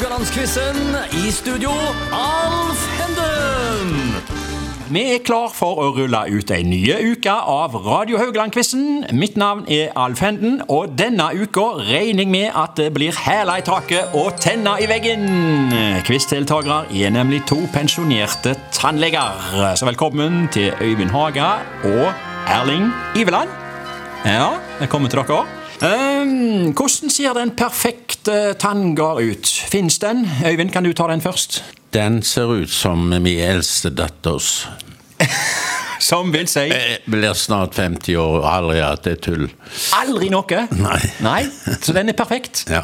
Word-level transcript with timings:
Haugalandsquizen. 0.00 0.96
I 1.12 1.30
studio, 1.30 1.70
Alf 2.12 2.88
Henden. 2.98 4.14
Vi 4.88 5.02
er 5.12 5.18
klar 5.24 5.50
for 5.52 5.76
å 5.76 5.90
rulle 5.92 6.22
ut 6.32 6.52
ei 6.56 6.62
ny 6.64 6.78
uke 6.88 7.34
av 7.34 7.76
Radio 7.84 8.16
Haugland-quizen. 8.16 9.10
Mitt 9.12 9.36
navn 9.36 9.66
er 9.68 9.92
Alf 10.00 10.22
Henden, 10.24 10.62
og 10.72 10.96
denne 10.96 11.28
uka 11.36 11.66
regner 11.90 12.24
jeg 12.24 12.32
med 12.32 12.48
at 12.62 12.80
det 12.80 12.88
blir 12.96 13.12
hæla 13.12 13.58
i 13.60 13.66
taket 13.66 14.16
og 14.16 14.40
tenna 14.40 14.78
i 14.80 14.88
veggen. 14.88 15.28
Quizdeltakere 16.08 16.86
er 16.96 17.12
nemlig 17.12 17.44
to 17.50 17.60
pensjonerte 17.74 18.56
tannleger. 18.72 19.76
Så 19.76 19.84
velkommen 19.90 20.46
til 20.48 20.72
Øyvind 20.80 21.12
Haga 21.12 21.58
og 21.84 22.12
Erling 22.48 22.88
Iveland. 23.20 23.52
Ja, 24.24 24.54
velkommen 24.80 25.12
til 25.12 25.20
dere. 25.20 25.44
Um, 25.80 26.72
hvordan 26.76 27.08
ser 27.08 27.32
den 27.32 27.50
perfekte 27.56 27.99
tanngard 28.60 29.20
ut? 29.22 29.46
Fins 29.72 29.98
den? 30.02 30.26
Øyvind, 30.46 30.72
kan 30.72 30.84
du 30.84 30.92
ta 30.92 31.06
den 31.08 31.20
først? 31.24 31.62
Den 31.94 32.22
ser 32.22 32.52
ut 32.62 32.70
som 32.70 33.08
min 33.08 33.26
eldste 33.26 33.90
datters. 33.90 34.66
Som 36.00 36.30
vil 36.32 36.46
si 36.48 36.62
Jeg 36.70 37.02
blir 37.12 37.34
snart 37.36 37.74
50 37.76 38.16
år 38.16 38.38
og 38.40 38.46
aldri 38.48 38.78
hatt 38.80 39.04
det 39.04 39.18
tull. 39.26 39.50
aldri 39.98 40.30
noe? 40.32 40.62
Nei. 40.80 41.00
Nei? 41.20 41.42
Så 41.84 41.92
den 41.92 42.08
er 42.08 42.16
perfekt? 42.16 42.64
Ja. 42.72 42.80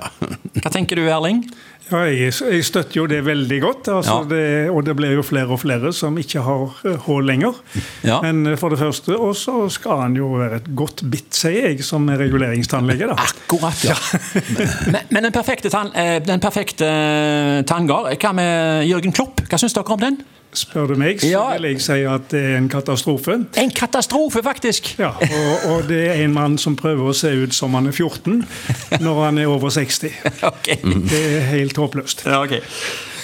Hva 0.61 0.71
tenker 0.71 1.01
du, 1.01 1.07
Erling? 1.09 1.41
Ja, 1.87 2.01
jeg, 2.11 2.33
jeg 2.35 2.65
støtter 2.67 2.97
jo 2.99 3.05
det 3.11 3.21
veldig 3.27 3.59
godt. 3.63 3.89
Altså 3.95 4.17
Ja. 4.23 4.29
det, 4.31 4.71
og 4.75 4.83
det 4.87 4.97
blir 4.99 5.13
jo 5.15 5.23
flere 5.23 5.47
og 5.55 5.61
flere 5.63 5.93
som 5.95 6.17
ikke 6.19 6.43
har 6.43 6.65
hår 6.83 6.97
hull 7.07 7.27
lenger. 7.29 7.55
Ja. 8.03 8.19
Men 8.25 8.47
eh, 8.53 8.57
for 8.59 8.75
det 8.75 8.79
første, 8.81 9.15
og 9.17 9.37
så 9.39 9.69
skal 9.71 10.01
han 10.03 10.17
jo 10.19 10.33
være 10.41 10.57
et 10.63 10.71
godt 10.75 11.05
bitt, 11.11 11.31
sier 11.37 11.69
jeg, 11.71 11.85
som 11.87 12.09
reguleringstannlege. 12.09 13.07
da. 13.13 13.19
Akkurat, 13.29 13.85
ja. 13.87 13.95
men, 14.93 15.03
men 15.15 15.29
den 15.29 15.33
perfekte, 15.37 15.71
tann, 15.71 15.93
eh, 15.95 16.17
den 16.27 16.43
perfekte 16.43 16.89
tanngard, 17.71 18.11
hva 18.19 18.33
med 18.35 18.87
Jørgen 18.91 19.15
Klopp? 19.15 19.45
Hva 19.47 19.59
syns 19.63 19.77
dere 19.77 19.95
om 19.95 20.03
den? 20.03 20.19
Spør 20.57 20.87
du 20.89 20.95
meg, 20.97 21.21
så 21.21 21.29
Ja. 21.29 21.43
vil 21.59 21.67
jeg 21.75 21.81
si 21.85 21.99
at 22.09 22.31
det 22.33 22.41
er 22.41 22.57
en 22.57 22.69
katastrofe. 22.73 23.35
En 23.61 23.71
katastrofe, 23.77 24.41
faktisk! 24.43 24.95
Ja, 24.99 25.11
og, 25.21 25.67
og 25.71 25.89
det 25.89 25.99
er 26.09 26.23
en 26.25 26.33
mann 26.35 26.57
som 26.59 26.77
prøver 26.77 27.11
å 27.11 27.15
se 27.17 27.29
ut 27.45 27.53
som 27.55 27.75
han 27.77 27.87
er 27.91 27.93
14 27.93 28.39
når 29.03 29.21
han 29.25 29.39
er 29.43 29.51
over 29.53 29.69
60. 29.75 30.09
Ok. 30.51 30.71
Det 31.11 31.21
er 31.37 31.45
helt 31.51 31.77
håpløst. 31.77 32.25
Ja, 32.27 32.41
ok. 32.43 32.57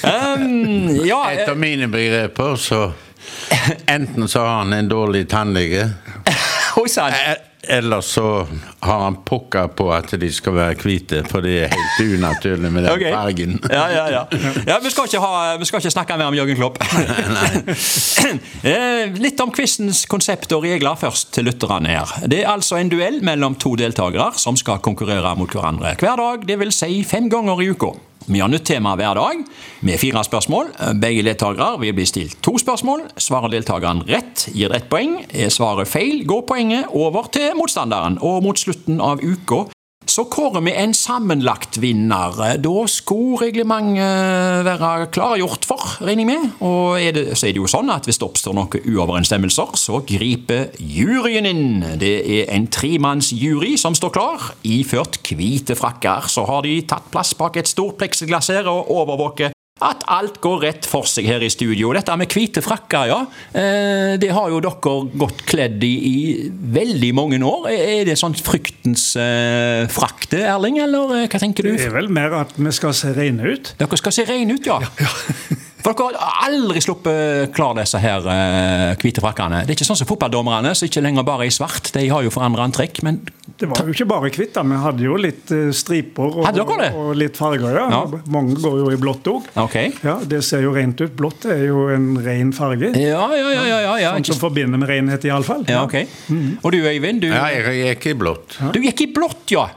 um, 0.05 0.91
ja, 1.07 1.23
eh, 1.31 1.41
Etter 1.43 1.55
mine 1.57 1.89
begreper 1.89 2.57
så 2.61 2.91
Enten 3.89 4.27
så 4.29 4.41
har 4.43 4.59
han 4.65 4.73
en 4.75 4.89
dårlig 4.91 5.25
tannlege, 5.31 5.85
oi 6.83 6.89
sann. 6.91 7.15
E- 7.63 7.77
eller 7.77 8.01
så 8.01 8.47
har 8.81 8.99
han 9.01 9.17
pukka 9.25 9.69
på 9.69 9.93
at 9.95 10.11
de 10.21 10.33
skal 10.33 10.55
være 10.57 10.75
hvite, 10.83 11.23
for 11.31 11.45
det 11.45 11.55
er 11.65 11.73
helt 11.73 12.19
unaturlig 12.19 12.73
med 12.73 12.85
den 12.85 12.93
okay. 12.93 13.13
fargen. 13.15 13.59
Ja, 13.71 13.85
ja, 13.91 14.05
ja. 14.11 14.23
ja 14.67 14.79
vi, 14.83 14.91
skal 14.91 15.09
ha, 15.23 15.57
vi 15.61 15.69
skal 15.69 15.83
ikke 15.83 15.95
snakke 15.95 16.19
mer 16.19 16.33
om 16.33 16.39
Jørgen 16.39 16.59
Klopp. 16.59 16.83
Eh, 18.63 19.11
Litt 19.19 19.41
om 19.43 19.51
quizens 19.53 20.05
konsept 20.11 20.53
og 20.55 20.63
regler 20.65 20.97
først 20.99 21.33
til 21.35 21.47
lytterne 21.49 21.91
her. 21.91 22.13
Det 22.31 22.43
er 22.43 22.53
altså 22.53 22.79
en 22.79 22.91
duell 22.93 23.19
mellom 23.25 23.57
to 23.61 23.75
deltakere 23.79 24.31
som 24.39 24.57
skal 24.59 24.81
konkurrere 24.85 25.35
mot 25.39 25.51
hverandre 25.51 25.97
hver 26.01 26.21
dag, 26.21 26.47
dvs. 26.49 26.83
Si 26.85 27.03
fem 27.09 27.29
ganger 27.33 27.63
i 27.63 27.71
uka. 27.75 27.93
Vi 28.27 28.41
har 28.41 28.49
nytt 28.49 28.67
tema 28.69 28.95
hver 28.97 29.19
dag 29.19 29.43
med 29.81 30.01
fire 30.01 30.23
spørsmål. 30.25 30.71
Begge 31.03 31.25
deltakere 31.27 31.81
vil 31.83 31.95
bli 31.97 32.07
stilt 32.07 32.39
to 32.45 32.55
spørsmål. 32.61 33.09
Svarer 33.19 33.51
deltakeren 33.53 34.05
rett, 34.09 34.47
gir 34.55 34.75
ett 34.77 34.89
poeng. 34.93 35.19
Er 35.35 35.51
svaret 35.51 35.91
feil, 35.91 36.23
går 36.27 36.45
poenget 36.47 36.91
over 36.95 37.27
til 37.35 37.55
motstanderen. 37.59 38.21
Og 38.23 38.43
mot 38.47 38.59
slutten 38.59 39.01
av 39.03 39.23
uka 39.23 39.67
så 40.11 40.25
kårer 40.31 40.65
vi 40.67 40.75
en 40.77 40.95
sammenlagt 40.97 41.79
vinner. 41.83 42.37
Da 42.63 42.75
skulle 42.91 43.41
reglementet 43.47 44.67
være 44.67 45.07
klargjort 45.15 45.67
for, 45.69 45.97
regner 46.03 46.25
jeg 46.25 46.31
med. 46.31 46.51
Og 46.67 46.99
er 47.01 47.17
det, 47.17 47.25
så 47.39 47.49
er 47.49 47.55
det 47.55 47.63
jo 47.63 47.71
sånn 47.71 47.93
at 47.93 48.09
hvis 48.09 48.21
det 48.21 48.29
oppstår 48.29 48.57
noen 48.59 48.91
uoverensstemmelser, 48.93 49.77
så 49.81 50.03
griper 50.09 50.73
juryen 50.79 51.49
inn. 51.49 51.87
Det 52.01 52.15
er 52.41 52.53
en 52.57 52.69
tremannsjury 52.73 53.77
som 53.81 53.97
står 53.99 54.15
klar. 54.19 54.53
Iført 54.67 55.21
hvite 55.33 55.79
frakker 55.79 56.29
så 56.33 56.47
har 56.49 56.67
de 56.67 56.81
tatt 56.89 57.11
plass 57.13 57.35
bak 57.39 57.61
et 57.61 57.71
stort 57.71 58.01
pleksiglass 58.03 58.51
og 58.63 58.91
overvåker 58.93 59.53
at 59.83 60.05
alt 60.13 60.39
går 60.43 60.63
rett 60.67 60.87
for 60.89 61.09
seg 61.09 61.27
her 61.29 61.43
i 61.45 61.51
studio. 61.53 61.93
Dette 61.97 62.15
med 62.19 62.31
hvite 62.33 62.63
frakker, 62.65 63.11
ja. 63.11 63.19
Eh, 63.51 64.15
det 64.23 64.31
har 64.35 64.53
jo 64.53 64.61
dere 64.63 64.95
gått 65.23 65.45
kledd 65.49 65.83
i 65.87 65.93
i 66.13 66.17
veldig 66.75 67.11
mange 67.17 67.41
år. 67.47 67.69
Er 67.73 68.07
det 68.09 68.19
sånn 68.21 68.35
fryktens 68.37 69.13
eh, 69.21 69.89
frakk 69.93 70.27
det, 70.33 70.45
Erling, 70.51 70.81
eller 70.83 71.17
eh, 71.21 71.27
hva 71.31 71.43
tenker 71.43 71.67
du? 71.67 71.75
Det 71.77 71.91
er 71.91 71.95
vel 71.95 72.11
mer 72.13 72.35
at 72.43 72.57
vi 72.59 72.73
skal 72.75 72.95
se 72.97 73.13
rene 73.17 73.55
ut. 73.55 73.75
Dere 73.81 74.01
skal 74.01 74.15
se 74.15 74.27
rene 74.29 74.59
ut, 74.59 74.69
ja. 74.69 74.81
For 75.83 75.99
dere 75.99 76.15
har 76.15 76.45
aldri 76.47 76.79
sluppet 76.83 77.51
klar 77.57 77.75
disse 77.75 77.99
her 77.99 78.23
hvite 79.03 79.23
frakkene. 79.25 79.65
Det 79.67 79.73
er 79.73 79.79
ikke 79.81 79.89
sånn 79.89 79.99
som 79.99 80.07
fotballdommerne, 80.07 80.77
som 80.79 80.87
ikke 80.87 81.03
lenger 81.03 81.27
bare 81.27 81.49
er 81.49 81.51
i 81.51 81.55
svart. 81.55 81.91
De 81.97 82.05
har 82.07 82.23
jo 82.23 82.31
forandra 82.31 82.69
antrekk, 82.69 83.01
men 83.03 83.19
Det 83.63 83.69
var 83.71 83.87
jo 83.87 83.93
ikke 83.95 84.07
bare 84.11 84.27
hvitt, 84.27 84.57
vi 84.59 84.79
hadde 84.83 85.05
jo 85.07 85.17
litt 85.21 85.51
eh, 85.55 85.69
striper 85.77 86.39
og, 86.43 86.47
og 86.99 87.13
litt 87.15 87.37
farger. 87.39 87.77
ja. 87.79 87.85
Ja. 87.93 88.01
Mange 88.33 88.57
går 88.59 88.79
jo 88.81 88.89
i 88.91 88.97
blått 88.99 89.29
òg. 89.31 89.47
Okay. 89.65 89.93
Ja, 90.03 90.17
det 90.27 90.41
ser 90.47 90.65
jo 90.65 90.73
rent 90.75 90.99
ut. 90.99 91.13
Blått 91.19 91.47
er 91.47 91.63
jo 91.69 91.85
en 91.95 92.17
ren 92.25 92.51
farge. 92.57 92.91
Ja, 92.99 93.23
ja, 93.31 93.53
ja. 93.55 93.63
ja, 93.69 93.79
ja, 93.87 93.95
ja. 94.03 94.11
Sånn 94.17 94.33
som 94.33 94.41
forbinder 94.43 94.83
med 94.83 94.91
renhet, 94.91 95.29
iallfall. 95.29 95.63
ja 95.71 95.85
ok. 95.87 95.95
Og 96.65 96.75
du, 96.75 96.81
Øyvind? 96.83 97.23
Du, 97.23 97.29
Ja, 97.31 97.47
jeg 97.55 97.87
gikk 97.93 98.11
i 98.11 98.17
blått. 98.19 98.59
Du 98.75 98.81
gikk 98.83 99.07
i 99.07 99.11
blått, 99.15 99.47
ja. 99.55 99.69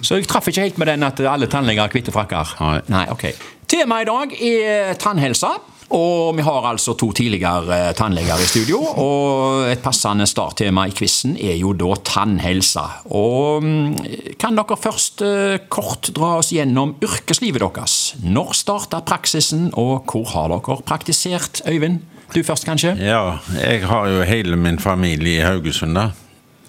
Så 0.00 0.16
jeg 0.16 0.30
traff 0.30 0.48
ikke 0.48 0.64
helt 0.64 0.80
med 0.80 0.94
den 0.94 1.04
at 1.04 1.20
alle 1.28 1.50
tannleger 1.52 1.84
har 1.84 1.92
hvite 1.92 2.14
frakker. 2.14 2.56
Nei. 2.92 3.04
ok. 3.12 3.28
Temaet 3.68 4.06
i 4.06 4.10
dag 4.12 4.36
er 4.48 4.94
tannhelse. 5.02 5.52
Og 5.94 6.34
vi 6.34 6.42
har 6.42 6.66
altså 6.66 6.96
to 6.98 7.12
tidligere 7.14 7.92
tannleger 7.94 8.40
i 8.42 8.48
studio. 8.48 8.80
Og 8.98 9.68
et 9.70 9.82
passende 9.84 10.26
starttema 10.26 10.86
i 10.88 10.94
quizen 10.96 11.36
er 11.38 11.54
jo 11.60 11.72
da 11.78 11.94
tannhelse. 12.06 12.82
Og 13.14 13.62
mm, 13.62 14.34
kan 14.40 14.58
dere 14.58 14.78
først 14.80 15.22
eh, 15.26 15.60
kort 15.70 16.10
dra 16.16 16.36
oss 16.40 16.50
gjennom 16.54 16.96
yrkeslivet 17.04 17.62
deres? 17.62 17.96
Når 18.24 18.52
starta 18.58 19.00
praksisen, 19.06 19.70
og 19.78 20.10
hvor 20.10 20.26
har 20.34 20.50
dere 20.56 20.80
praktisert, 20.86 21.62
Øyvind? 21.68 22.02
Du 22.34 22.42
først, 22.42 22.66
kanskje? 22.66 22.96
Ja, 22.98 23.38
jeg 23.54 23.86
har 23.86 24.08
jo 24.10 24.24
hele 24.26 24.56
min 24.58 24.80
familie 24.82 25.38
i 25.38 25.44
Haugesund, 25.46 25.94
da. 25.94 26.10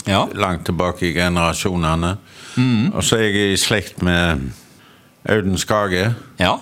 Ja. 0.08 0.28
Langt 0.38 0.66
tilbake 0.70 1.10
i 1.10 1.14
generasjonene. 1.16 2.16
Og 2.94 3.04
så 3.04 3.18
er 3.18 3.34
jeg 3.34 3.54
i 3.54 3.60
slekt 3.60 4.02
med 4.06 4.48
Audun 5.30 5.58
Skage. 5.58 6.14
Ja. 6.40 6.56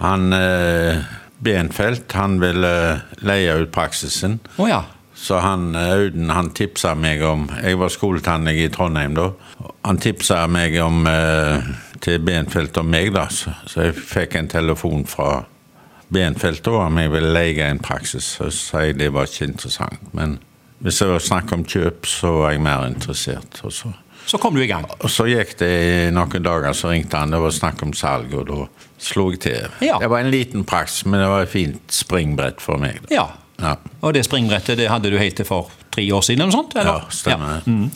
Han 0.00 0.32
eh, 0.32 1.02
Benfeldt 1.38 2.12
han 2.16 2.38
ville 2.40 3.00
leie 3.24 3.56
ut 3.60 3.72
praksisen. 3.74 4.38
Oh, 4.56 4.68
ja. 4.68 4.84
Så 5.16 5.38
han, 5.40 5.74
eh, 5.74 5.92
Auden 5.92 6.30
han 6.30 6.50
tipsa 6.50 6.94
meg 6.94 7.22
om 7.24 7.48
Jeg 7.62 7.78
var 7.80 7.88
skoletannlege 7.88 8.66
i 8.66 8.72
Trondheim 8.72 9.14
da. 9.16 9.30
Han 9.84 9.98
tipsa 9.98 10.42
meg 10.46 10.76
om 10.82 11.06
eh, 11.08 11.64
til 12.04 12.20
Benfelt 12.20 12.76
om 12.76 12.90
meg, 12.92 13.14
da. 13.14 13.26
Så, 13.32 13.54
så 13.66 13.88
jeg 13.88 13.96
fikk 13.96 14.36
en 14.36 14.50
telefon 14.52 15.06
fra 15.08 15.46
Benfelt 16.12 16.62
da, 16.64 16.82
om 16.84 17.00
jeg 17.00 17.12
ville 17.14 17.32
leie 17.32 17.70
en 17.70 17.80
praksis. 17.82 18.36
Så 18.36 18.50
sa 18.52 18.84
jeg 18.84 18.98
det 19.00 19.12
var 19.14 19.28
ikke 19.28 19.48
interessant. 19.50 20.12
Men 20.14 20.38
hvis 20.84 21.00
det 21.00 21.08
var 21.08 21.24
snakk 21.24 21.52
om 21.56 21.64
kjøp, 21.64 22.06
så 22.06 22.32
var 22.42 22.52
jeg 22.52 22.64
mer 22.66 22.84
interessert. 22.86 23.62
Og 23.64 23.72
så, 24.26 24.38
kom 24.42 24.54
du 24.54 24.62
i 24.64 24.66
gang. 24.66 24.84
og 24.98 25.10
så 25.10 25.26
gikk 25.30 25.56
det 25.60 26.12
noen 26.14 26.42
dager, 26.42 26.72
så 26.74 26.90
ringte 26.90 27.16
han. 27.16 27.30
Det 27.30 27.40
var 27.40 27.50
snakk 27.54 27.82
om 27.86 27.92
salg, 27.96 28.34
og 28.34 28.46
da 28.50 28.66
slo 28.98 29.30
jeg 29.30 29.40
til. 29.46 29.68
Ja. 29.86 29.98
Det 30.02 30.08
var 30.10 30.20
en 30.24 30.30
liten 30.32 30.64
praksis, 30.64 31.04
men 31.06 31.20
det 31.22 31.28
var 31.30 31.42
et 31.46 31.52
fint 31.52 31.82
springbrett 31.92 32.60
for 32.64 32.78
meg. 32.82 33.00
Da. 33.06 33.14
Ja. 33.14 33.26
Ja. 33.62 33.74
Og 34.04 34.12
det 34.12 34.26
springbrettet 34.26 34.76
det 34.76 34.90
hadde 34.92 35.08
du 35.10 35.16
helt 35.16 35.36
til 35.38 35.46
for 35.48 35.70
tre 35.94 36.04
år 36.12 36.20
siden? 36.26 36.42
eller 36.44 36.52
sånt? 36.52 36.74
Eller? 36.76 36.98
Ja, 37.06 37.10
stemmer. 37.10 37.60
Ja. 37.64 37.72
Mm. 37.72 37.90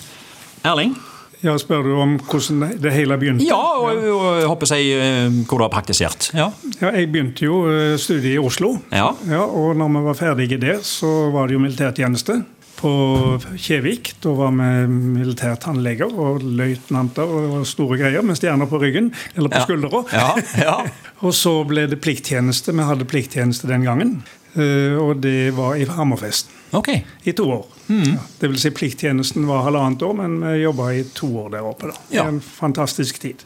Erling? 0.65 0.95
Ja, 1.43 1.55
Spør 1.57 1.83
du 1.87 1.95
om 1.97 2.19
hvordan 2.19 2.61
det- 2.61 2.83
det 2.83 2.93
hele 2.93 3.17
begynte? 3.17 3.45
Ja, 3.49 3.57
og, 3.57 3.97
og 3.97 4.41
jeg 4.41 4.47
håper 4.49 4.67
jeg 4.77 4.91
eh, 5.01 5.29
hvor 5.49 5.59
du 5.59 5.65
har 5.65 5.71
praktisert. 5.73 6.31
Ja. 6.37 6.51
Ja, 6.83 6.91
jeg 6.97 7.09
begynte 7.13 7.45
jo 7.47 7.63
eh, 7.69 7.97
studiet 7.97 8.35
i 8.35 8.39
Oslo. 8.39 8.75
Ja. 8.93 9.07
og 9.45 9.77
når 9.77 9.89
vi 9.89 10.03
var 10.05 10.15
ferdige 10.19 10.59
der, 10.61 10.83
så 10.85 11.31
var 11.33 11.47
det 11.49 11.55
jo 11.57 11.63
militærtjeneste 11.65 12.43
på 12.77 13.41
Kjevik. 13.61 14.13
Da 14.23 14.31
var 14.37 14.51
vi 14.57 14.87
militærtannleger 14.89 16.13
og 16.13 16.43
løytnanter 16.43 17.29
og 17.29 17.67
store 17.69 17.99
greier 18.01 18.23
med 18.25 18.39
stjerner 18.39 18.67
på 18.71 18.81
ryggen, 18.81 19.11
eller 19.37 19.49
på 19.53 19.61
Ja. 19.61 19.65
skuldra. 19.67 20.05
Ja, 20.13 20.35
ja. 20.63 20.77
Og 21.23 21.35
så 21.37 21.53
ble 21.69 21.87
det 21.87 21.99
plikttjeneste. 22.01 22.73
Vi 22.73 22.83
hadde 22.89 23.05
plikttjeneste 23.05 23.69
den 23.69 23.83
gangen. 23.85 24.23
eh, 24.57 24.97
Og 24.97 25.21
det 25.21 25.53
var 25.55 25.75
i 25.77 25.85
Hammerfest 25.85 26.49
Ok. 26.73 26.89
i 27.25 27.33
to 27.33 27.45
år. 27.51 27.67
Ja, 27.89 28.17
det 28.41 28.49
vil 28.49 28.59
si 28.59 28.71
plikttjenesten 28.71 29.45
var 29.47 29.63
halvannet 29.67 30.03
år, 30.03 30.15
men 30.17 30.41
vi 30.41 30.63
jobba 30.63 30.93
i 30.95 31.05
to 31.15 31.27
år 31.45 31.51
der 31.51 31.63
oppe. 31.63 31.87
da. 31.93 31.95
Ja. 32.11 32.25
En 32.29 32.41
fantastisk 32.41 33.21
tid. 33.21 33.45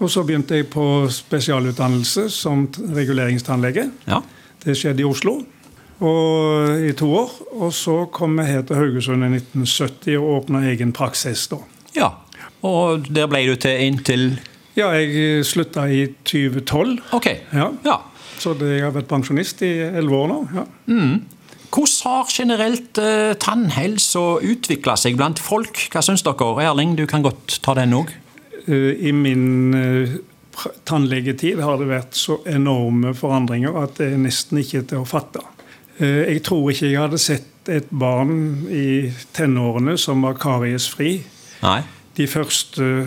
Og 0.00 0.08
så 0.08 0.22
begynte 0.24 0.54
jeg 0.56 0.70
på 0.70 1.08
spesialutdannelse 1.10 2.30
som 2.30 2.66
reguleringstannlege. 2.94 3.90
Ja. 4.06 4.22
Det 4.64 4.76
skjedde 4.76 5.00
i 5.00 5.04
Oslo 5.04 5.40
og 6.00 6.80
i 6.86 6.92
to 6.96 7.08
år. 7.22 7.32
Og 7.60 7.72
så 7.76 8.04
kom 8.12 8.38
vi 8.40 8.46
her 8.48 8.62
til 8.66 8.78
Haugesund 8.80 9.24
i 9.26 9.30
1970 9.36 10.16
og 10.20 10.30
åpna 10.40 10.64
egen 10.72 10.92
praksis 10.96 11.46
da. 11.52 11.60
ja. 11.96 12.10
Og 12.60 13.06
der 13.08 13.24
ble 13.30 13.40
du 13.48 13.54
til 13.56 13.78
inntil 13.86 14.24
Ja, 14.76 14.90
jeg 14.92 15.44
slutta 15.48 15.86
i 15.88 16.02
2012. 16.28 16.98
Ok. 17.16 17.26
Ja. 17.56 17.70
ja. 17.84 17.94
Så 18.40 18.52
det, 18.56 18.68
jeg 18.76 18.84
har 18.84 18.92
vært 18.92 19.08
pensjonist 19.08 19.62
i 19.64 19.70
elleve 19.88 20.18
år 20.18 20.28
nå. 20.28 20.38
ja. 20.58 20.64
Hvordan 21.70 22.10
har 22.10 22.30
generelt 22.34 22.98
eh, 22.98 23.32
tannhelse 23.38 24.22
utvikla 24.42 24.96
seg 24.98 25.16
blant 25.18 25.38
folk? 25.38 25.78
Hva 25.92 26.02
syns 26.02 26.24
dere? 26.26 26.50
Erling, 26.64 26.96
du 26.98 27.04
kan 27.08 27.22
godt 27.22 27.60
ta 27.62 27.76
den 27.78 27.94
òg. 27.94 28.10
Eh, 28.66 28.90
I 29.08 29.12
min 29.14 29.74
eh, 29.78 30.16
tannlegetid 30.88 31.62
har 31.62 31.78
det 31.80 31.88
vært 31.92 32.18
så 32.18 32.40
enorme 32.50 33.14
forandringer 33.16 33.76
at 33.84 34.00
det 34.00 34.10
er 34.14 34.20
nesten 34.24 34.60
ikke 34.64 34.82
til 34.90 35.04
å 35.04 35.08
fatte. 35.08 35.44
Eh, 36.00 36.32
Jeg 36.34 36.42
tror 36.46 36.70
ikke 36.70 36.90
jeg 36.90 37.00
hadde 37.00 37.18
sett 37.18 37.68
et 37.68 37.90
barn 37.92 38.66
i 38.72 39.12
tenårene 39.36 39.98
som 40.00 40.22
var 40.24 40.34
kariesfri 40.40 41.20
Nei. 41.62 41.82
de 42.16 42.26
første 42.26 43.06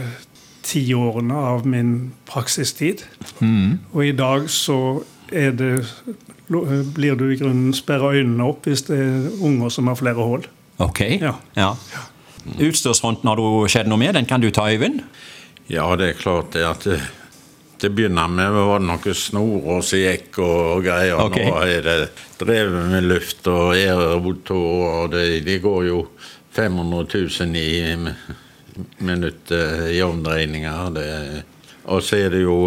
ti 0.63 0.93
årene 0.95 1.33
av 1.35 1.65
min 1.67 2.11
praksistid. 2.29 3.01
Og 3.93 4.05
i 4.05 4.11
dag 4.15 4.45
så 4.49 5.03
er 5.33 5.51
det 5.51 5.71
blir 6.93 7.15
du 7.17 7.25
i 7.33 7.37
grunnen 7.39 7.73
sperra 7.73 8.13
øynene 8.13 8.45
opp 8.45 8.67
hvis 8.69 8.85
det 8.87 8.99
er 8.99 9.29
unger 9.43 9.69
som 9.73 9.87
har 9.89 9.95
flere 9.99 10.23
hull. 10.23 10.45
Ok. 10.79 11.01
Ja. 11.57 11.73
Utstyrsfronten 12.59 13.27
har 13.27 13.39
du 13.39 13.67
skjedd 13.71 13.87
noe 13.89 13.97
med. 13.99 14.13
Den 14.15 14.25
kan 14.29 14.41
du 14.43 14.49
ta, 14.51 14.69
Øyvind. 14.69 15.01
Ja, 15.71 15.87
det 15.95 16.09
er 16.13 16.19
klart 16.19 16.51
det 16.53 16.63
at 16.67 16.87
det, 17.83 17.89
å 17.91 17.95
begynner 17.97 18.31
med 18.31 18.55
var 18.55 18.79
det 18.81 18.87
noen 18.89 19.17
snorer 19.17 19.83
som 19.85 20.01
gikk 20.01 20.39
og 20.43 20.85
greier. 20.85 21.19
Okay. 21.27 21.49
Nå 21.49 21.59
er 21.67 21.85
det 21.85 21.97
drevet 22.39 22.89
med 22.91 23.07
luft 23.09 23.47
og 23.51 23.75
aeromotorer, 23.75 24.95
og 25.03 25.13
det, 25.13 25.25
de 25.45 25.59
går 25.63 25.85
jo 25.89 25.99
500 26.55 27.05
000 27.13 27.55
i 27.59 27.71
minuttet 29.03 29.89
i 29.93 30.01
omdreininger. 30.05 30.99
Og 31.91 32.03
så 32.05 32.23
er 32.23 32.33
det 32.33 32.43
jo 32.45 32.57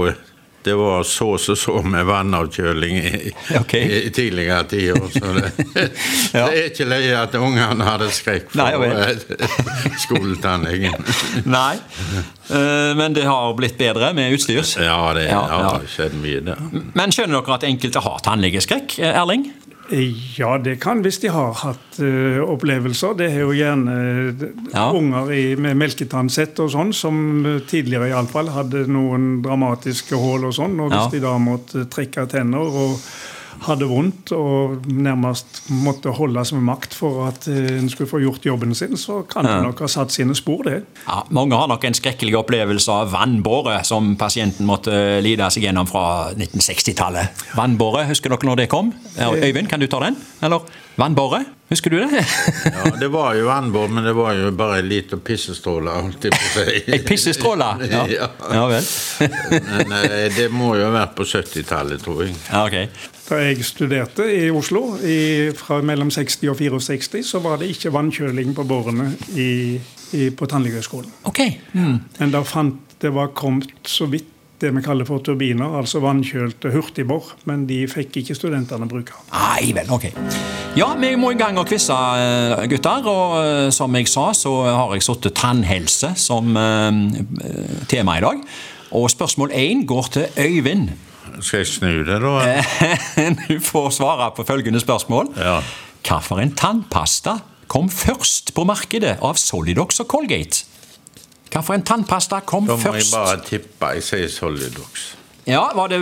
det 0.67 0.75
var 0.79 1.05
så 1.07 1.29
så 1.39 1.55
så 1.57 1.79
med 1.87 2.05
vannavkjøling 2.09 2.97
i, 2.99 3.33
okay. 3.61 3.85
i 4.07 4.11
tidligere 4.15 4.65
tider. 4.69 5.07
Så 5.15 5.33
det, 5.37 5.53
Ja. 6.37 6.47
det 6.51 6.59
er 6.59 6.69
ikke 6.73 6.87
løye 6.91 7.15
at 7.23 7.35
ungene 7.39 7.87
hadde 7.87 8.09
skrekk 8.13 8.51
for 8.53 8.85
eh, 8.85 9.47
skoletannlegen. 10.05 10.97
Nei. 11.57 11.77
Eh, 12.51 12.93
Men 12.99 13.15
det 13.17 13.25
har 13.27 13.55
blitt 13.59 13.79
bedre 13.79 14.13
med 14.17 14.35
utstyrs. 14.37 14.77
Ja, 14.81 14.99
det 15.17 15.29
Ja, 15.31 15.45
har 15.51 15.65
ja. 15.81 15.91
skjedd 15.91 16.19
mye 16.23 16.43
Det. 16.47 16.57
Men 16.99 17.15
skjønner 17.15 17.41
dere 17.43 17.59
at 17.61 17.65
enkelte 17.71 18.03
har 18.05 18.21
tannlegeskrekk? 18.27 18.99
eh, 18.99 19.15
Erling? 19.23 19.49
Ja, 19.91 20.57
det 20.59 20.81
kan 20.83 21.03
hvis 21.05 21.21
de 21.23 21.29
har 21.31 21.53
hatt 21.61 21.99
uh, 22.03 22.41
opplevelser. 22.51 23.15
Det 23.19 23.29
er 23.31 23.45
jo 23.45 23.53
gjerne 23.55 23.95
eh, 23.95 24.45
Ja. 24.73 24.89
unger 24.93 25.31
i, 25.33 25.45
med 25.57 25.77
melketannsett 25.79 26.59
og 26.65 26.73
sånn, 26.75 26.93
som 26.97 27.47
eh, 27.47 27.61
tidligere 27.71 28.09
iallfall 28.11 28.51
hadde 28.51 28.87
noen 28.91 29.43
dramatiske 29.45 30.19
hull 30.19 30.49
og 30.51 30.55
sånn. 30.59 30.75
Og 30.83 30.91
hvis 30.91 31.07
Ja. 31.07 31.11
de 31.15 31.21
da 31.21 31.37
måtte 31.39 31.87
trekke 31.93 32.27
tenner 32.29 32.67
og 32.67 32.99
hadde 33.65 33.89
vondt 33.89 34.33
og 34.37 34.85
nærmest 34.87 35.63
måtte 35.73 36.13
holdes 36.15 36.53
med 36.57 36.65
makt 36.69 36.95
for 36.97 37.27
at 37.29 37.49
eh, 37.51 37.77
en 37.79 37.89
skulle 37.93 38.11
få 38.11 38.21
gjort 38.23 38.47
jobben 38.47 38.75
sin, 38.77 38.97
så 39.01 39.23
kan 39.31 39.47
det 39.49 39.57
nok 39.65 39.81
ha 39.85 39.91
satt 39.91 40.15
sine 40.15 40.37
spor, 40.39 40.65
det. 40.67 40.83
Ja, 41.07 41.23
mange 41.35 41.59
har 41.59 41.71
nok 41.71 41.85
en 41.89 41.97
skrekkelig 41.97 42.37
opplevelse 42.43 42.93
av 42.93 43.13
vannbåre, 43.15 43.81
som 43.87 44.15
pasienten 44.21 44.69
måtte 44.69 45.21
lide 45.25 45.49
seg 45.53 45.69
gjennom 45.69 45.89
fra 45.91 46.07
1960-tallet. 46.37 47.47
Vannbåre, 47.57 48.07
husker 48.11 48.35
dere 48.35 48.51
når 48.51 48.65
det 48.65 48.71
kom? 48.73 48.93
Øyvind, 49.17 49.71
kan 49.71 49.81
du 49.83 49.89
ta 49.91 50.03
den? 50.05 50.19
Eller 50.45 50.67
vannbåre? 51.01 51.45
Husker 51.69 51.91
du 51.91 51.97
det? 51.99 52.21
Ja, 52.65 52.93
det 53.01 53.09
var 53.11 53.35
jo 53.35 53.49
vannbår, 53.49 53.89
men 53.91 54.05
det 54.07 54.13
var 54.15 54.37
jo 54.39 54.53
bare 54.55 54.79
en 54.79 54.87
liten 54.89 55.19
pissestråle, 55.27 55.91
holdt 55.91 56.29
jeg 56.29 56.37
på 56.37 56.45
å 56.47 56.53
si. 56.55 56.77
Ei 56.95 57.01
pissestråle? 57.07 57.73
Ja. 57.91 58.05
Ja. 58.17 58.29
ja 58.55 58.63
vel. 58.71 58.87
Men 59.67 59.93
eh, 59.99 60.29
det 60.37 60.47
må 60.55 60.77
jo 60.79 60.87
ha 60.87 60.93
vært 60.95 61.17
på 61.19 61.27
70-tallet, 61.27 62.05
tror 62.05 62.23
jeg. 62.23 62.37
Ja, 62.53 62.63
ok. 62.69 63.16
Da 63.27 63.41
jeg 63.43 63.65
studerte 63.67 64.23
i 64.31 64.47
Oslo 64.55 64.97
i, 65.03 65.51
fra 65.59 65.81
mellom 65.83 66.13
60 66.15 66.47
og 66.53 66.61
64, 66.61 67.25
så 67.27 67.41
var 67.43 67.59
det 67.59 67.73
ikke 67.75 67.91
vannkjøling 67.95 68.55
på 68.55 68.65
bårene 68.69 69.09
i, 69.35 69.51
i, 70.15 70.29
på 70.31 70.47
Tannlegehøgskolen. 70.47 71.11
Ok. 71.27 71.43
Mm. 71.75 71.97
Men 72.21 72.35
da 72.35 72.45
fant 72.47 72.97
det 73.03 73.11
var 73.13 73.35
kommet 73.37 73.91
så 73.91 74.07
vidt 74.09 74.31
det 74.61 74.71
vi 74.73 74.81
kaller 74.81 75.05
for 75.05 75.21
turbiner, 75.21 75.75
altså 75.77 76.01
vannkjølte 76.01 76.71
hurtigbor, 76.73 77.35
men 77.45 77.67
de 77.69 77.83
fikk 77.91 78.23
ikke 78.23 78.37
studentene 78.39 78.89
bruke. 78.89 79.19
Nei 79.35 79.75
vel, 79.77 79.91
ok. 79.93 80.07
Ja, 80.77 80.91
vi 81.01 81.11
må 81.21 81.33
i 81.35 81.39
gang 81.41 81.59
og 81.61 81.69
quize, 81.69 81.93
eh, 81.93 82.65
gutter. 82.71 83.05
Og 83.11 83.37
eh, 83.43 83.69
som 83.73 83.95
jeg 83.97 84.09
sa, 84.09 84.31
så 84.37 84.55
har 84.65 84.95
jeg 84.95 85.05
satt 85.05 85.29
tannhelse 85.37 86.15
som 86.21 86.57
eh, 86.57 87.03
tema 87.91 88.17
i 88.17 88.25
dag. 88.25 88.41
Og 88.97 89.11
spørsmål 89.13 89.53
én 89.57 89.85
går 89.85 90.11
til 90.15 90.41
Øyvind. 90.41 90.89
Skal 91.41 91.59
jeg 91.63 91.67
snu 91.69 91.91
det, 92.07 92.21
da? 92.23 92.63
Du 93.49 93.59
får 93.61 93.91
svare 93.99 94.31
på 94.37 94.45
følgende 94.49 94.81
spørsmål. 94.81 95.33
Ja. 95.37 95.59
Hvilken 96.07 96.55
tannpasta 96.57 97.39
kom 97.69 97.89
først 97.91 98.55
på 98.55 98.65
markedet 98.69 99.17
av 99.27 99.39
Solidox 99.41 100.01
og 100.05 100.09
Colgate? 100.09 100.65
Hvilken 101.51 101.83
tannpasta 101.89 102.41
kom 102.47 102.69
først? 102.69 102.85
Da 102.85 102.93
må 102.93 102.97
jeg 103.01 103.13
bare 103.15 103.41
tippe. 103.49 103.95
Jeg 103.97 104.07
sier 104.07 104.29
Solidox. 104.33 105.09
Ja, 105.47 105.65
Var 105.75 105.89
det 105.93 106.01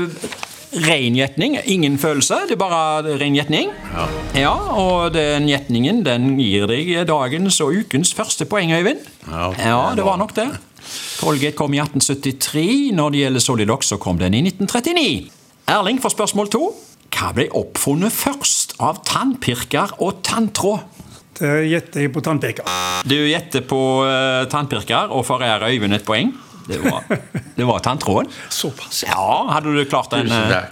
ren 0.85 1.15
gjetning? 1.15 1.57
Ingen 1.71 1.99
følelse? 2.03 2.41
Det 2.49 2.57
er 2.57 2.61
bare 2.61 3.17
ren 3.21 3.37
gjetning? 3.37 3.71
Ja. 3.95 4.07
Ja, 4.35 4.53
og 4.81 5.13
den 5.15 5.47
gjetningen 5.49 6.03
den 6.07 6.33
gir 6.41 6.67
deg 6.71 6.91
dagens 7.09 7.61
og 7.63 7.77
ukens 7.85 8.15
første 8.17 8.47
poeng, 8.51 8.73
Øyvind. 8.75 9.05
Ja, 9.29 9.51
ja 9.59 9.83
det 9.97 10.05
var- 10.05 10.19
nok 10.19 10.35
det. 10.35 10.49
Colgate 11.21 11.57
kom 11.59 11.75
i 11.77 11.81
1873. 11.83 12.93
Når 12.97 13.15
det 13.15 13.23
gjelder 13.25 13.45
Solidox, 13.45 13.93
så 13.93 14.01
kom 14.03 14.21
den 14.21 14.37
i 14.37 14.43
1939. 14.47 15.31
Erling 15.75 16.01
får 16.03 16.15
spørsmål 16.17 16.51
to. 16.53 16.65
Hva 17.15 17.31
ble 17.37 17.47
oppfunnet 17.55 18.13
først 18.13 18.77
av 18.83 19.03
tannpirker 19.07 19.97
og 20.03 20.23
tanntråd? 20.27 20.91
Det 21.35 21.53
gjetter 21.67 22.05
jeg 22.05 22.13
på 22.15 22.23
tannpirker. 22.23 22.67
Du 23.11 23.17
gjetter 23.17 23.65
på 23.67 23.79
uh, 24.07 24.45
tannpirker 24.51 25.15
og 25.15 25.25
forærer 25.27 25.67
Øyvind 25.71 25.97
et 25.97 26.07
poeng. 26.07 26.35
Det 26.69 26.79
var, 26.79 27.03
det 27.57 27.65
var 27.65 27.79
tanntråden. 27.79 28.31
Såpass. 28.49 29.05
Ja, 29.09 29.47
hadde 29.51 29.75
du 29.75 29.85
klart 29.85 30.11
den 30.11 30.29
Tusen 30.29 30.43
eh, 30.43 30.51
takk. 30.51 30.71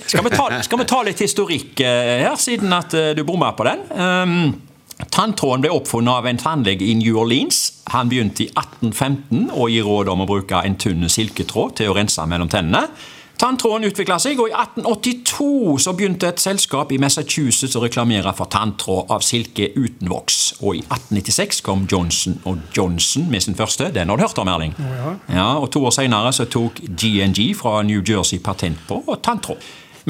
skal, 0.06 0.24
vi 0.24 0.30
ta, 0.32 0.62
skal 0.64 0.80
vi 0.80 0.86
ta 0.88 1.02
litt 1.04 1.20
historikk 1.20 1.80
eh, 1.84 2.24
her, 2.24 2.36
siden 2.40 2.72
at 2.72 2.94
eh, 2.96 3.12
du 3.16 3.24
bomma 3.28 3.52
på 3.56 3.66
den? 3.68 3.84
Um, 3.92 4.69
Tanntråden 5.08 5.64
ble 5.64 5.70
oppfunnet 5.72 6.12
av 6.12 6.26
en 6.28 6.40
tannlege 6.40 6.84
i 6.84 6.94
New 6.98 7.16
Orleans. 7.22 7.60
Han 7.94 8.10
begynte 8.10 8.44
i 8.44 8.50
1815 8.52 9.48
å 9.56 9.68
gi 9.70 9.80
råd 9.84 10.10
om 10.12 10.24
å 10.24 10.28
bruke 10.28 10.60
en 10.64 10.76
tynn 10.80 11.08
silketråd 11.10 11.78
til 11.80 11.90
å 11.90 11.96
rense 11.96 12.26
mellom 12.28 12.50
tennene. 12.52 12.86
Tanntråden 13.40 13.86
utvikla 13.88 14.18
seg, 14.20 14.36
og 14.36 14.50
i 14.50 14.52
1882 14.52 15.78
så 15.80 15.94
begynte 15.96 16.28
et 16.28 16.42
selskap 16.42 16.90
i 16.92 16.98
Massachusetts 17.00 17.72
å 17.78 17.80
reklamere 17.80 18.34
for 18.36 18.50
tanntråd 18.52 19.08
av 19.14 19.24
silke 19.24 19.70
uten 19.78 20.10
voks. 20.12 20.58
Og 20.60 20.76
i 20.76 20.82
1896 20.84 21.62
kom 21.64 21.86
Johnson 21.88 22.36
Johnson 22.76 23.30
med 23.32 23.40
sin 23.46 23.56
første. 23.56 23.88
Den 23.94 24.12
har 24.12 24.20
du 24.20 24.26
hørt 24.26 24.42
om, 24.44 24.50
Erling? 24.52 24.74
ja. 25.32 25.54
Og 25.56 25.70
To 25.72 25.86
år 25.88 25.96
senere 25.96 26.34
tok 26.52 26.82
GNG 26.84 27.54
fra 27.56 27.80
New 27.82 28.02
Jersey 28.04 28.38
patent 28.44 28.76
på 28.88 29.00
tanntråd. 29.24 29.56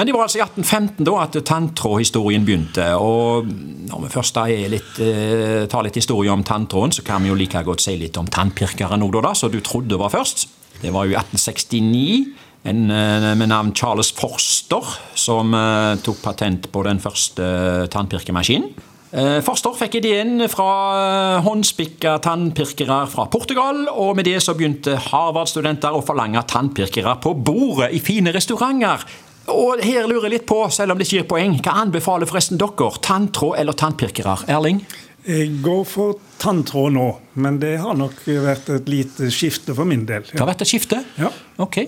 Men 0.00 0.08
det 0.08 0.14
var 0.16 0.24
altså 0.24 0.38
i 0.38 0.40
1815 0.40 1.04
da 1.04 1.14
at 1.20 1.34
tanntrådhistorien 1.44 2.44
begynte. 2.48 2.86
Og 2.96 3.44
når 3.90 4.06
vi 4.06 4.08
først 4.14 4.38
litt, 4.72 4.94
eh, 4.96 5.66
tar 5.68 5.84
litt 5.84 5.98
historie 6.00 6.32
om 6.32 6.40
tanntråden, 6.40 6.94
så 6.96 7.04
kan 7.04 7.20
vi 7.20 7.28
jo 7.28 7.36
like 7.36 7.60
godt 7.66 7.84
si 7.84 7.98
litt 8.00 8.16
om 8.16 8.24
tannpirkeren 8.24 9.04
òg, 9.04 9.20
da, 9.20 9.34
som 9.34 9.52
du 9.52 9.60
trodde 9.60 10.00
var 10.00 10.08
først. 10.08 10.48
Det 10.80 10.90
var 10.90 11.04
jo 11.04 11.12
i 11.12 11.20
1869 11.20 12.32
en 12.64 12.90
eh, 12.90 13.34
med 13.36 13.52
navn 13.52 13.74
Charles 13.76 14.10
Forster 14.16 14.80
som 15.14 15.52
eh, 15.52 16.00
tok 16.00 16.22
patent 16.24 16.72
på 16.72 16.82
den 16.88 16.98
første 16.98 17.44
eh, 17.44 17.86
tannpirkemaskinen. 17.92 18.72
Eh, 19.12 19.40
Forster 19.44 19.76
fikk 19.76 20.00
ideen 20.00 20.48
fra 20.48 21.40
håndspikka 21.44 22.22
tannpirkere 22.24 23.02
fra 23.10 23.28
Portugal, 23.28 23.88
og 23.92 24.16
med 24.16 24.24
det 24.24 24.40
så 24.40 24.56
begynte 24.56 24.96
Harvard-studenter 25.10 25.92
å 25.92 26.00
forlange 26.00 26.40
tannpirkere 26.48 27.18
på 27.20 27.36
bordet 27.36 27.92
i 27.92 28.00
fine 28.00 28.32
restauranter. 28.32 29.04
Og 29.50 29.80
her 29.84 30.06
lurer 30.08 30.28
jeg 30.28 30.34
litt 30.38 30.46
på, 30.48 30.60
selv 30.72 30.92
om 30.94 30.98
det 31.00 31.06
ikke 31.08 31.20
gir 31.20 31.28
poeng, 31.30 31.56
hva 31.64 31.76
anbefaler 31.82 32.28
forresten 32.30 32.58
dere? 32.60 32.90
Tanntråd 33.04 33.58
eller 33.60 33.72
tannpirkere? 33.78 34.36
Erling? 34.48 34.82
Jeg 35.26 35.58
går 35.62 35.82
for 35.84 36.14
tanntråd 36.40 36.94
nå, 36.96 37.06
men 37.44 37.58
det 37.60 37.74
har 37.82 37.92
nok 37.98 38.22
vært 38.24 38.70
et 38.72 38.86
lite 38.88 39.28
skifte 39.34 39.74
for 39.76 39.84
min 39.84 40.06
del. 40.08 40.22
Det 40.30 40.40
har 40.40 40.48
vært 40.48 40.62
et 40.64 40.70
skifte? 40.70 41.02
Ja. 41.20 41.28
Ok. 41.60 41.82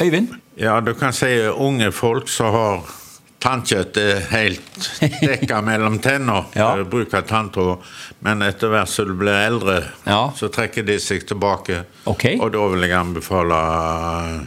Øyvind? 0.00 0.32
Ja, 0.56 0.78
du 0.80 0.94
kan 0.98 1.12
si 1.12 1.28
unge 1.52 1.90
folk 1.92 2.30
som 2.32 2.54
har 2.56 2.80
tannkjøttet 3.44 4.30
helt 4.32 4.88
dekka 5.20 5.60
mellom 5.68 5.98
tennene, 6.02 6.44
Ja. 6.56 6.72
eh, 6.78 6.84
bruker 6.88 7.22
tanntråd. 7.22 7.84
Men 8.24 8.42
etter 8.42 8.72
hvert 8.72 8.88
som 8.90 9.06
du 9.06 9.14
blir 9.20 9.36
eldre, 9.46 9.82
Ja. 10.08 10.32
så 10.34 10.48
trekker 10.50 10.82
de 10.88 10.96
seg 10.98 11.26
tilbake. 11.28 11.84
Okay. 12.06 12.38
Og 12.40 12.50
da 12.56 12.64
vil 12.72 12.88
jeg 12.88 12.96
anbefale 12.98 13.60
eh, 13.60 14.40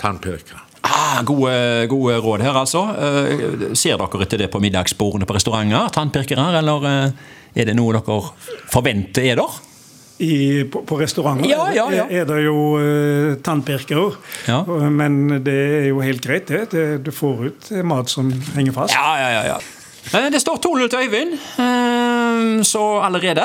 tannpirker. 0.00 0.62
Ah, 0.88 1.22
gode, 1.26 1.86
gode 1.90 2.18
råd 2.24 2.44
her, 2.46 2.56
altså. 2.56 2.84
Eh, 2.96 3.72
ser 3.76 3.98
dere 4.00 4.24
etter 4.24 4.44
det 4.44 4.50
på 4.52 4.60
middagsbordene 4.62 5.28
på 5.28 5.36
restauranter? 5.36 5.90
Tannpirkere, 5.94 6.50
eller 6.60 6.86
eh, 6.88 7.24
er 7.58 7.68
det 7.68 7.76
noe 7.78 7.96
dere 7.98 8.20
forventer 8.72 9.32
er 9.32 9.42
der? 9.42 9.64
i, 10.18 10.64
på, 10.64 10.82
på 10.82 10.96
restauranter 10.98 11.46
Ja, 11.46 11.68
ja, 11.70 11.84
ja. 11.94 12.04
Er, 12.10 12.22
er 12.22 12.24
det 12.26 12.38
jo 12.42 12.56
uh, 12.74 13.36
tannpirkere. 13.44 14.08
Ja. 14.48 14.64
Men 14.90 15.44
det 15.46 15.54
er 15.54 15.88
jo 15.92 16.00
helt 16.02 16.24
greit, 16.24 16.50
det. 16.50 16.64
det. 16.72 16.86
Du 17.06 17.12
får 17.14 17.44
ut 17.46 17.70
mat 17.86 18.10
som 18.10 18.32
henger 18.56 18.74
fast. 18.74 18.96
Ja, 18.96 19.12
ja, 19.22 19.28
ja. 19.36 19.44
ja. 19.54 20.24
Det 20.32 20.40
står 20.40 20.58
2-0 20.64 20.88
til 20.88 21.04
Øyvind, 21.04 22.64
så 22.64 22.82
allerede. 23.04 23.44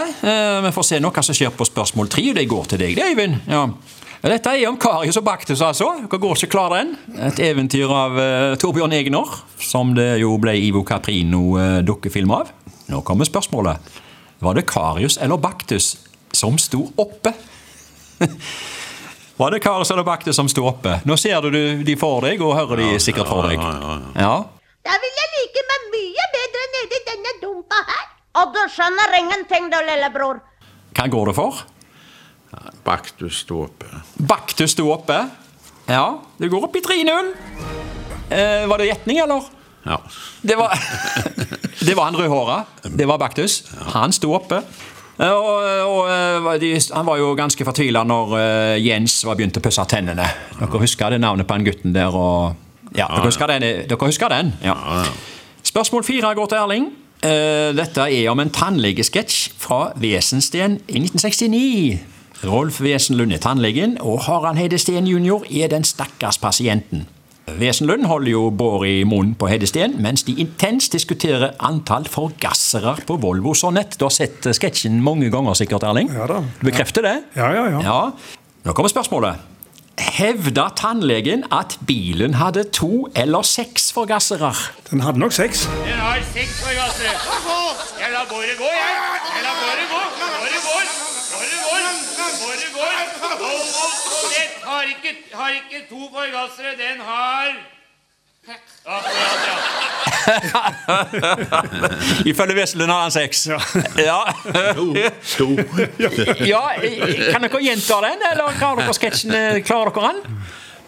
Vi 0.63 0.71
får 0.71 0.85
se 0.87 0.99
nå 1.03 1.11
hva 1.11 1.23
som 1.25 1.35
skjer 1.35 1.51
på 1.51 1.67
spørsmål 1.67 2.07
tre. 2.13 2.23
Det 2.37 2.45
går 2.47 2.69
til 2.71 2.79
deg, 2.79 2.95
det, 2.95 3.09
Øyvind. 3.11 3.35
Ja. 3.51 3.65
Dette 4.23 4.53
er 4.55 4.69
om 4.69 4.77
Karius 4.79 5.17
og 5.19 5.25
Baktus, 5.27 5.59
altså. 5.59 5.89
Dere 5.99 6.19
går 6.23 6.37
ikke 6.37 6.53
klar 6.53 6.71
den. 6.71 6.93
Et 7.27 7.39
eventyr 7.43 7.91
av 7.91 8.13
uh, 8.15 8.53
Torbjørn 8.61 8.93
Egner, 8.95 9.33
som 9.59 9.91
det 9.97 10.21
jo 10.21 10.37
ble 10.39 10.53
Ivo 10.63 10.79
Caprino-dukkefilm 10.87 12.31
av. 12.31 12.53
Nå 12.87 13.01
kommer 13.03 13.27
spørsmålet. 13.27 13.83
Var 14.43 14.55
det 14.55 14.63
Karius 14.71 15.17
eller 15.19 15.41
Baktus 15.43 15.89
som 16.35 16.55
sto 16.59 16.85
oppe? 17.03 17.33
Var 19.41 19.51
det 19.51 19.59
Karius 19.65 19.91
eller 19.91 20.07
Baktus 20.07 20.39
som 20.39 20.47
sto 20.51 20.69
oppe? 20.71 21.01
Nå 21.09 21.19
ser 21.19 21.43
du 21.51 21.83
de 21.83 21.97
for 21.99 22.23
deg, 22.23 22.39
og 22.45 22.55
hører 22.55 22.79
de 22.79 22.89
sikkert 23.03 23.27
for 23.27 23.43
deg. 23.49 23.59
ja, 23.59 23.75
ja, 23.83 23.99
Ja. 24.23 24.33
Da 24.87 24.95
vil 25.03 25.19
jeg 25.19 25.29
like 25.35 25.67
meg 25.67 25.83
mye 25.97 26.25
bedre 26.37 26.63
nede 26.77 26.95
i 26.95 27.03
denne 27.11 27.35
dumpa 27.43 27.83
her. 27.91 28.07
Og 28.39 28.55
du 28.55 28.63
skjønner 28.71 29.19
ingenting 29.19 29.67
da, 29.71 29.83
lillebror. 29.87 30.39
Hva 30.95 31.11
går 31.11 31.31
det 31.31 31.35
for? 31.37 31.63
Baktus 32.83 33.41
sto 33.45 33.63
oppe. 33.67 33.85
Baktus 34.27 34.71
sto 34.75 34.89
oppe. 34.93 35.17
Ja, 35.89 36.19
det 36.39 36.49
går 36.51 36.65
opp 36.69 36.75
i 36.79 36.81
3-0. 36.85 37.33
Eh, 38.33 38.63
var 38.69 38.79
det 38.79 38.87
gjetning, 38.91 39.19
eller? 39.23 39.43
Ja. 39.83 39.97
Det 40.41 40.55
var, 40.59 40.71
det 41.87 41.95
var 41.97 42.07
han 42.09 42.15
rødhåra. 42.17 42.61
Det 42.83 43.07
var 43.07 43.17
Baktus. 43.19 43.63
Han 43.93 44.11
sto 44.15 44.31
oppe. 44.35 44.61
Eh, 45.19 45.29
Og, 45.29 45.59
og 45.85 46.07
eh, 46.09 46.59
de, 46.61 46.71
Han 46.95 47.05
var 47.05 47.19
jo 47.21 47.33
ganske 47.37 47.65
fortvila 47.67 48.01
når 48.07 48.31
eh, 48.39 48.77
Jens 48.81 49.19
var 49.27 49.37
begynt 49.37 49.59
å 49.59 49.63
pusse 49.63 49.83
tennene. 49.91 50.25
Dere 50.59 50.81
husker 50.81 51.13
det 51.13 51.19
navnet 51.21 51.47
på 51.47 51.57
den 51.59 51.67
gutten 51.67 51.93
der? 51.93 52.15
Og, 52.15 52.55
ja, 52.95 53.05
dere 53.11 53.27
husker 53.27 53.51
den? 53.51 53.67
Dere 53.91 54.09
husker 54.09 54.31
den? 54.33 54.53
Ja. 54.65 54.75
Spørsmål 55.63 56.03
fire 56.07 56.33
går 56.35 56.49
til 56.51 56.57
Erling. 56.63 56.89
Eh, 57.23 57.69
Dette 57.77 58.07
er 58.11 58.31
om 58.31 58.39
en 58.43 58.49
tannlegesketsj 58.51 59.53
fra 59.61 59.91
Wesensten 60.01 60.79
i 60.87 61.03
1969. 61.03 62.12
Rolf 62.43 62.81
Wesenlund 62.83 63.31
er 63.31 63.39
tannlegen, 63.39 63.97
og 64.03 64.25
Harald 64.25 64.57
Heidesteen 64.59 65.07
jr. 65.07 65.45
er 65.47 65.69
den 65.71 65.85
stakkars 65.87 66.37
pasienten. 66.37 67.05
Wesenlund 67.59 68.05
holder 68.07 68.31
jo 68.31 68.41
båret 68.55 68.89
i 69.01 69.03
munnen 69.07 69.35
på 69.39 69.47
Heidesteen, 69.47 69.95
mens 70.03 70.23
de 70.27 70.35
intenst 70.43 70.91
diskuterer 70.95 71.53
antall 71.63 72.07
forgassere 72.11 72.97
på 73.07 73.17
Volvo 73.23 73.53
Sonett. 73.55 73.95
Du 73.99 74.05
har 74.07 74.15
sett 74.15 74.47
sketsjen 74.55 74.99
mange 75.03 75.29
ganger 75.31 75.55
sikkert, 75.59 75.85
Erling? 75.87 76.11
Ja 76.11 76.27
da. 76.27 76.41
Du 76.59 76.67
bekrefter 76.67 77.05
det? 77.07 77.15
Ja, 77.35 77.51
ja, 77.55 77.65
ja. 77.77 77.81
Ja. 77.83 77.97
Nå 78.63 78.75
kommer 78.75 78.91
spørsmålet. 78.91 79.49
Hevda 79.99 80.67
tannlegen 80.75 81.45
at 81.53 81.77
bilen 81.87 82.39
hadde 82.39 82.65
to 82.75 83.07
eller 83.15 83.45
seks 83.45 83.91
forgassere? 83.93 84.51
Den 84.89 85.03
hadde 85.05 85.21
nok 85.21 85.35
seks. 85.35 85.67
Den 85.85 85.99
har 85.99 86.19
seks 86.33 86.59
forgassere. 86.63 87.15
Jeg 88.01 88.11
lar 88.15 88.27
båret 88.31 88.59
gå, 88.59 88.67
jeg. 88.67 88.99
Jeg 89.31 89.47
lar 89.47 89.57
båret 89.63 89.89
gå. 89.95 90.03
Båret 90.19 90.61
går. 90.67 91.02
Har 94.63 94.83
ikke, 94.83 95.11
har 95.33 95.49
ikke 95.49 95.85
to 95.89 96.09
forgassere. 96.13 96.71
Den 96.79 97.01
har 97.01 97.55
Akkurat, 98.85 99.39
ja. 100.53 101.61
Ifølge 102.25 102.55
Wesenlund 102.55 102.91
har 102.91 103.01
han 103.01 103.11
seks. 103.11 103.47
Ja. 103.97 104.19
Sto. 105.21 105.47
ja. 106.53 106.61
Kan 107.31 107.47
dere 107.47 107.61
gjenta 107.63 108.01
den, 108.03 108.25
eller 108.31 108.57
klarer 108.59 108.83
dere 108.83 108.93
sketsjen? 108.97 109.31
Klarer 109.63 109.95
dere 109.95 110.11
den? 110.11 110.41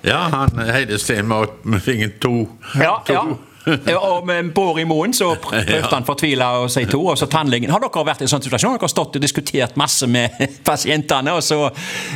Ja, 0.05 0.19
han 0.33 0.59
Heide 0.67 0.99
Steen 0.99 1.31
med 1.63 1.79
fingeren 1.81 2.19
to. 2.19 2.33
Ja, 2.75 2.97
to. 3.07 3.13
ja. 3.13 3.23
Og 4.10 4.25
med 4.27 4.51
bår 4.55 4.81
i 4.84 4.86
munnen 4.89 5.15
så 5.15 5.31
prøvde 5.45 5.91
han 5.91 6.07
fortvila 6.07 6.50
å 6.63 6.69
si 6.72 6.86
to. 6.89 7.01
Og 7.12 7.17
så 7.19 7.29
tannlegen 7.31 7.74
Har 7.74 7.84
dere 7.84 8.05
vært 8.07 8.24
i 8.24 8.27
en 8.27 8.31
sånn 8.31 8.43
situasjon? 8.45 8.75
Dere 8.77 8.88
har 8.88 8.93
stått 8.93 9.17
og 9.19 9.24
diskutert 9.24 9.77
masse 9.79 10.07
med 10.10 10.36
pasientene, 10.69 11.36
og 11.36 11.43
så 11.45 11.69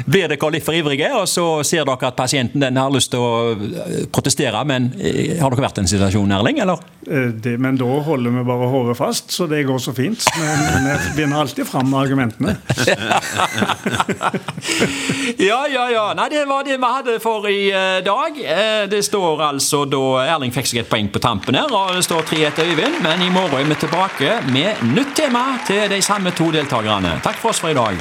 blir 0.05 0.29
dere 0.29 0.53
litt 0.53 0.65
for 0.65 0.77
ivrige, 0.77 1.11
og 1.17 1.27
så 1.29 1.47
ser 1.67 1.87
dere 1.87 2.11
at 2.11 2.17
pasienten 2.19 2.63
den 2.63 2.79
har 2.79 2.93
lyst 2.93 3.13
til 3.13 3.23
å 3.23 3.31
eh, 3.55 4.05
protestere, 4.13 4.63
men 4.69 4.91
eh, 4.99 5.37
har 5.39 5.53
dere 5.53 5.67
vært 5.67 5.81
i 5.81 5.85
en 5.85 5.91
situasjon, 5.91 6.35
Erling? 6.39 6.61
eller? 6.63 6.83
Eh, 7.09 7.29
Det, 7.33 7.57
men 7.57 7.77
da 7.77 7.85
holder 8.05 8.31
vi 8.31 8.43
bare 8.45 8.67
hodet 8.69 8.97
fast, 8.97 9.31
så 9.33 9.47
det 9.49 9.63
går 9.65 9.79
så 9.81 9.93
fint. 9.97 10.23
Men 10.37 10.85
vi 11.15 11.21
vinner 11.21 11.39
alltid 11.41 11.67
fram 11.67 11.89
med 11.89 11.99
argumentene. 11.99 12.57
Ja, 15.39 15.67
ja, 15.71 15.89
ja. 15.89 16.13
Nei, 16.17 16.27
det 16.29 16.41
var 16.49 16.63
det 16.67 16.75
vi 16.81 16.89
hadde 16.93 17.15
for 17.23 17.45
i 17.49 17.69
eh, 17.71 17.99
dag. 18.05 18.37
Eh, 18.43 18.83
det 18.91 18.99
står 19.05 19.41
altså 19.45 19.83
da 19.89 20.01
Erling 20.35 20.51
fikk 20.53 20.67
seg 20.67 20.81
et 20.83 20.89
poeng 20.91 21.07
på 21.13 21.21
tampen 21.23 21.55
her, 21.55 21.71
og 21.71 21.93
det 21.95 22.03
står 22.05 22.25
3 22.33 22.41
etter 22.49 22.69
Øyvind. 22.73 22.99
Men 23.05 23.21
i 23.23 23.29
morgen 23.33 23.61
er 23.63 23.69
vi 23.71 23.77
tilbake 23.85 24.39
med 24.51 24.83
nytt 24.93 25.15
tema 25.17 25.45
til 25.67 25.87
de 25.91 26.01
samme 26.05 26.33
to 26.35 26.49
deltakerne. 26.53 27.17
Takk 27.23 27.39
for 27.39 27.53
oss 27.53 27.61
for 27.63 27.71
i 27.71 27.77
dag. 27.77 27.97